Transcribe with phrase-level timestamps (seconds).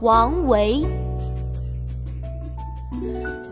[0.00, 0.84] 王维。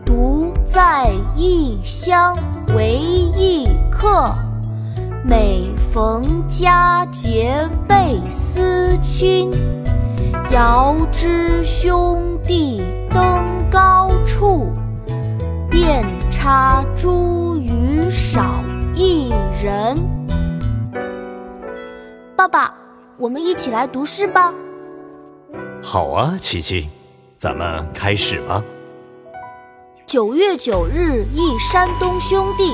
[0.05, 2.37] 独在异乡
[2.75, 4.31] 为异客，
[5.23, 9.51] 每逢佳节倍思亲。
[10.51, 14.69] 遥知兄弟登高处，
[15.69, 19.97] 遍插茱萸少一人。
[22.35, 22.71] 爸爸，
[23.17, 24.53] 我们一起来读诗吧。
[25.87, 26.89] 好啊，琪琪，
[27.37, 28.59] 咱们开始吧。
[30.07, 32.71] 九月九日忆山东兄弟，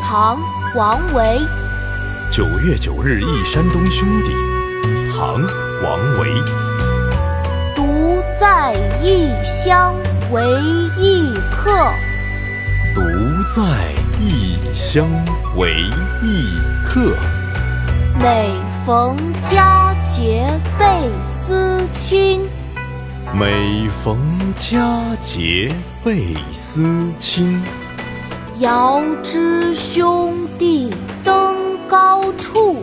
[0.00, 0.38] 唐·
[0.78, 1.40] 王维。
[2.30, 4.30] 九月九日忆山东兄弟，
[5.12, 5.42] 唐·
[5.82, 6.40] 王维。
[7.74, 9.96] 独在异乡
[10.30, 10.44] 为
[10.96, 11.72] 异客，
[12.94, 13.02] 独
[13.56, 15.04] 在异乡
[15.56, 15.74] 为
[16.22, 17.12] 异客。
[18.18, 18.54] 每
[18.86, 20.86] 逢佳节倍
[21.22, 22.40] 思亲，
[23.34, 24.18] 每逢
[24.56, 25.70] 佳节
[26.02, 27.60] 倍思亲。
[28.58, 30.90] 遥知兄弟
[31.22, 31.54] 登
[31.86, 32.82] 高处，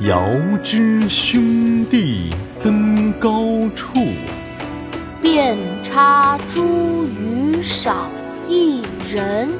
[0.00, 0.24] 遥
[0.60, 3.30] 知兄弟登高
[3.76, 4.04] 处。
[5.22, 6.62] 遍插茱
[7.16, 8.08] 萸少
[8.48, 9.50] 一人，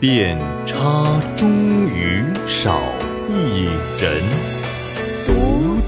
[0.00, 0.36] 遍
[0.66, 2.80] 插茱萸少。
[3.28, 3.68] 一
[4.00, 4.63] 人独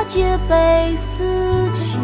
[0.00, 1.22] 佳节倍思
[1.74, 2.00] 亲，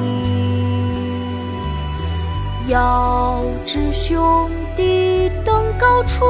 [2.69, 6.27] 遥知兄弟登高处，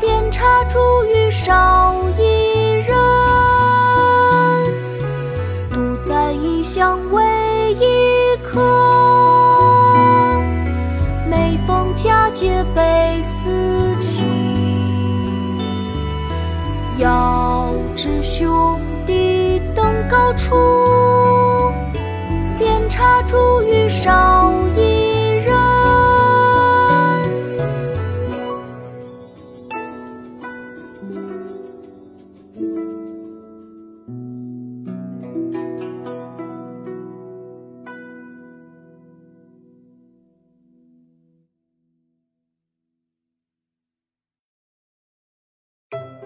[0.00, 2.96] 遍插茱萸少一人。
[5.70, 8.62] 独在异乡为异客，
[11.28, 14.24] 每逢佳节倍思亲，
[16.96, 19.27] 遥知兄弟。
[20.08, 20.54] 高处，
[22.58, 25.56] 遍插茱萸少一人。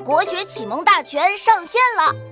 [0.04, 2.31] 国学启蒙大全上线了。